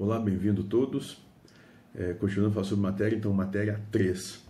Olá, 0.00 0.16
bem-vindo 0.16 0.62
todos. 0.62 1.20
É, 1.92 2.12
continuando 2.12 2.50
a 2.50 2.54
falar 2.54 2.66
sobre 2.66 2.82
matéria, 2.84 3.16
então, 3.16 3.32
matéria 3.32 3.82
3. 3.90 4.46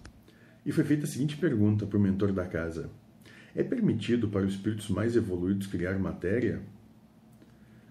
E 0.67 0.71
foi 0.71 0.85
feita 0.85 1.05
a 1.05 1.07
seguinte 1.07 1.39
pergunta 1.39 1.87
para 1.87 1.97
o 1.97 2.01
mentor 2.01 2.33
da 2.33 2.45
casa: 2.45 2.90
É 3.54 3.62
permitido 3.62 4.29
para 4.29 4.45
os 4.45 4.53
espíritos 4.53 4.90
mais 4.90 5.16
evoluídos 5.16 5.66
criar 5.66 5.98
matéria? 5.98 6.61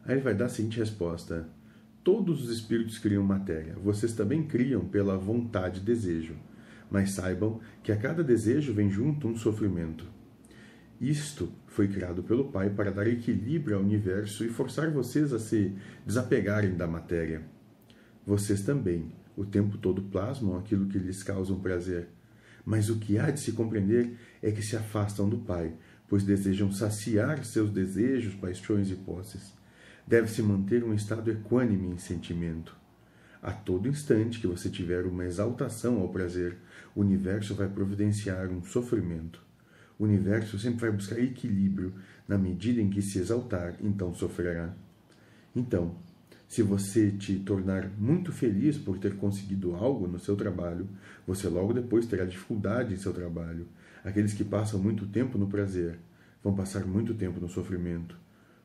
Aí 0.05 0.13
ele 0.13 0.21
vai 0.21 0.35
dar 0.35 0.45
a 0.45 0.49
seguinte 0.49 0.77
resposta: 0.77 1.49
Todos 2.03 2.43
os 2.43 2.51
espíritos 2.51 2.99
criam 2.99 3.23
matéria. 3.23 3.73
Vocês 3.83 4.13
também 4.13 4.43
criam 4.43 4.85
pela 4.85 5.17
vontade 5.17 5.79
e 5.79 5.83
desejo. 5.83 6.35
Mas 6.91 7.09
saibam 7.09 7.59
que 7.81 7.91
a 7.91 7.97
cada 7.97 8.23
desejo 8.23 8.71
vem 8.71 8.87
junto 8.87 9.27
um 9.27 9.35
sofrimento. 9.35 10.05
Isto 10.99 11.51
foi 11.67 11.87
criado 11.87 12.23
pelo 12.23 12.51
Pai 12.51 12.71
para 12.71 12.91
dar 12.91 13.05
equilíbrio 13.05 13.77
ao 13.77 13.83
universo 13.83 14.43
e 14.43 14.49
forçar 14.49 14.89
vocês 14.89 15.31
a 15.31 15.37
se 15.37 15.75
desapegarem 16.03 16.75
da 16.75 16.87
matéria. 16.87 17.43
Vocês 18.25 18.63
também, 18.63 19.11
o 19.35 19.45
tempo 19.45 19.77
todo, 19.77 20.01
plasmam 20.01 20.57
aquilo 20.57 20.87
que 20.87 20.97
lhes 20.97 21.21
causa 21.21 21.53
um 21.53 21.59
prazer. 21.59 22.07
Mas 22.65 22.89
o 22.89 22.97
que 22.97 23.19
há 23.19 23.29
de 23.29 23.39
se 23.39 23.51
compreender 23.51 24.17
é 24.41 24.51
que 24.51 24.63
se 24.63 24.75
afastam 24.75 25.29
do 25.29 25.37
Pai, 25.37 25.71
pois 26.07 26.23
desejam 26.23 26.71
saciar 26.71 27.45
seus 27.45 27.69
desejos, 27.69 28.33
paixões 28.33 28.89
e 28.89 28.95
posses. 28.95 29.53
Deve-se 30.07 30.41
manter 30.41 30.83
um 30.83 30.95
estado 30.95 31.29
equânime 31.29 31.89
em 31.89 31.97
sentimento. 31.99 32.75
A 33.39 33.51
todo 33.51 33.87
instante 33.87 34.39
que 34.39 34.47
você 34.47 34.67
tiver 34.67 35.05
uma 35.05 35.25
exaltação 35.25 35.99
ao 35.99 36.09
prazer, 36.09 36.57
o 36.95 37.01
universo 37.01 37.53
vai 37.53 37.69
providenciar 37.69 38.49
um 38.49 38.63
sofrimento. 38.63 39.46
O 39.99 40.03
universo 40.03 40.59
sempre 40.59 40.81
vai 40.81 40.91
buscar 40.91 41.19
equilíbrio 41.19 41.93
na 42.27 42.37
medida 42.37 42.81
em 42.81 42.89
que 42.89 43.01
se 43.01 43.19
exaltar, 43.19 43.75
então 43.81 44.13
sofrerá. 44.13 44.73
Então, 45.55 45.95
se 46.47 46.61
você 46.61 47.11
te 47.11 47.39
tornar 47.39 47.89
muito 47.97 48.31
feliz 48.31 48.77
por 48.77 48.97
ter 48.99 49.15
conseguido 49.17 49.75
algo 49.75 50.07
no 50.07 50.19
seu 50.19 50.35
trabalho, 50.35 50.87
você 51.25 51.49
logo 51.49 51.73
depois 51.73 52.05
terá 52.05 52.25
dificuldade 52.25 52.93
em 52.93 52.97
seu 52.97 53.13
trabalho. 53.13 53.67
Aqueles 54.03 54.33
que 54.33 54.43
passam 54.43 54.79
muito 54.79 55.05
tempo 55.07 55.37
no 55.37 55.47
prazer 55.47 55.99
vão 56.43 56.55
passar 56.55 56.85
muito 56.85 57.13
tempo 57.13 57.39
no 57.39 57.49
sofrimento. 57.49 58.15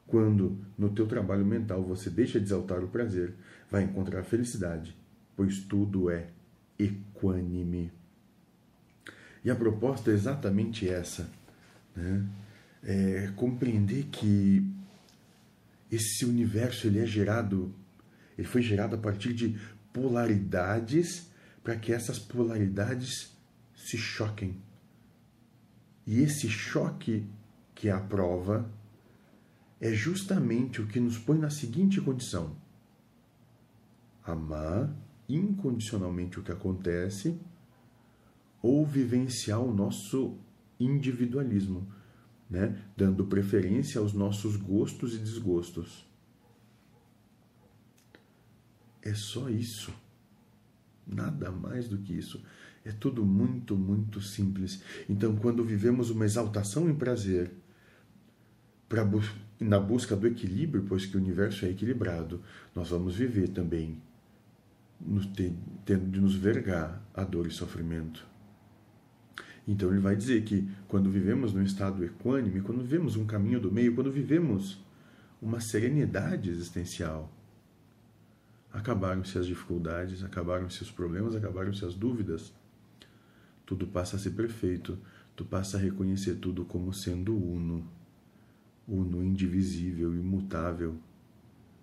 Quando 0.06 0.59
no 0.78 0.91
teu 0.91 1.06
trabalho 1.06 1.45
mental 1.45 1.83
você 1.83 2.09
deixa 2.11 2.39
de 2.39 2.47
exaltar 2.47 2.84
o 2.84 2.89
prazer, 2.89 3.34
vai 3.71 3.83
encontrar 3.83 4.23
felicidade, 4.23 4.97
pois 5.34 5.59
tudo 5.61 6.11
é 6.11 6.28
equânime. 6.78 7.91
E 9.45 9.51
a 9.51 9.57
proposta 9.57 10.11
é 10.11 10.15
exatamente 10.15 10.89
essa: 10.89 11.31
né? 11.95 12.27
é 12.83 13.33
compreender 13.37 14.05
que 14.05 14.67
esse 15.91 16.25
universo 16.25 16.87
ele 16.87 17.01
é 17.01 17.07
gerado, 17.07 17.75
ele 18.39 18.47
foi 18.47 18.62
gerado 18.62 18.97
a 18.97 18.99
partir 18.99 19.34
de 19.34 19.59
polaridades 19.93 21.31
para 21.62 21.77
que 21.77 21.93
essas 21.93 22.19
polaridades 22.19 23.37
se 23.77 23.97
choquem. 23.97 24.57
E 26.06 26.21
esse 26.21 26.49
choque 26.49 27.27
que 27.75 27.89
é 27.89 27.93
a 27.93 28.01
prova 28.01 28.71
é 29.81 29.93
justamente 29.93 30.81
o 30.81 30.87
que 30.87 30.99
nos 30.99 31.19
põe 31.19 31.39
na 31.39 31.51
seguinte 31.51 32.01
condição: 32.01 32.56
amar 34.25 34.93
incondicionalmente 35.29 36.41
o 36.41 36.43
que 36.43 36.53
acontece 36.53 37.39
ou 38.63 38.87
vivenciar 38.87 39.61
o 39.61 39.75
nosso 39.75 40.39
individualismo, 40.79 41.93
né? 42.49 42.79
dando 42.97 43.27
preferência 43.27 44.01
aos 44.01 44.13
nossos 44.13 44.57
gostos 44.57 45.15
e 45.15 45.19
desgostos. 45.19 46.07
É 49.03 49.15
só 49.15 49.49
isso. 49.49 49.93
Nada 51.05 51.51
mais 51.51 51.89
do 51.89 51.99
que 51.99 52.13
isso. 52.13 52.43
É 52.85 52.93
tudo 52.93 53.25
muito, 53.25 53.77
muito 53.77 54.21
simples. 54.21 54.83
Então, 55.09 55.37
quando 55.37 55.65
vivemos 55.65 56.11
uma 56.11 56.25
exaltação 56.25 56.89
em 56.89 56.95
prazer, 56.95 57.53
pra, 58.89 59.09
na 59.59 59.81
busca 59.81 60.15
do 60.15 60.27
equilíbrio, 60.27 60.84
pois 60.89 61.06
que 61.06 61.17
o 61.17 61.21
universo 61.21 61.65
é 61.65 61.71
equilibrado, 61.71 62.43
nós 62.75 62.91
vamos 62.91 63.17
viver 63.17 63.49
também 63.49 64.01
tendo 65.84 66.11
de 66.11 66.21
nos 66.21 66.34
vergar 66.37 67.03
a 67.12 67.25
dor 67.25 67.47
e 67.47 67.51
sofrimento. 67.51 68.31
Então 69.67 69.91
ele 69.91 70.00
vai 70.00 70.17
dizer 70.17 70.43
que 70.43 70.69
quando 70.89 71.11
vivemos 71.11 71.53
num 71.53 71.62
estado 71.62 72.05
equânime, 72.05 72.61
quando 72.61 72.83
vivemos 72.83 73.17
um 73.17 73.25
caminho 73.25 73.61
do 73.61 73.71
meio, 73.71 73.95
quando 73.95 74.11
vivemos 74.11 74.83
uma 75.41 75.61
serenidade 75.61 76.50
existencial, 76.50 77.33
acabaram-se 78.72 79.39
as 79.39 79.47
dificuldades, 79.47 80.25
acabaram-se 80.25 80.83
os 80.83 80.91
problemas, 80.91 81.37
acabaram-se 81.37 81.84
as 81.84 81.95
dúvidas. 81.95 82.53
Tudo 83.65 83.87
passa 83.87 84.17
a 84.17 84.19
ser 84.19 84.31
perfeito, 84.31 84.99
tu 85.37 85.45
passa 85.45 85.77
a 85.77 85.81
reconhecer 85.81 86.37
tudo 86.37 86.65
como 86.65 86.93
sendo 86.93 87.37
uno, 87.37 87.87
uno 88.89 89.22
indivisível, 89.22 90.15
imutável, 90.15 90.97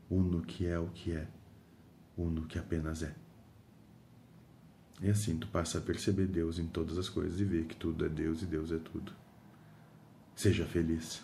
uno 0.09 0.41
que 0.41 0.65
é 0.65 0.77
o 0.77 0.87
que 0.87 1.13
é, 1.13 1.27
uno 2.17 2.45
que 2.45 2.59
apenas 2.59 3.03
é. 3.03 3.15
E 5.01 5.09
assim 5.09 5.37
tu 5.37 5.47
passa 5.47 5.77
a 5.77 5.81
perceber 5.81 6.27
Deus 6.27 6.59
em 6.59 6.67
todas 6.67 6.97
as 6.97 7.07
coisas 7.07 7.39
e 7.39 7.45
ver 7.45 7.65
que 7.65 7.75
tudo 7.75 8.05
é 8.05 8.09
Deus 8.09 8.41
e 8.41 8.45
Deus 8.45 8.71
é 8.71 8.77
tudo. 8.77 9.13
Seja 10.35 10.65
feliz. 10.65 11.23